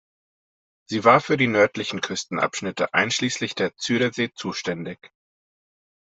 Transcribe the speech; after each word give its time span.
Sie 0.89 1.03
war 1.03 1.21
für 1.21 1.37
die 1.37 1.45
nördlichen 1.45 2.01
Küstenabschnitte 2.01 2.91
einschließlich 2.95 3.53
der 3.53 3.75
Zuiderzee 3.77 4.31
zuständig. 4.33 5.13